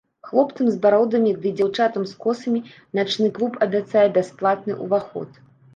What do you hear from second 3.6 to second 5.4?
абяцае бясплатны ўваход.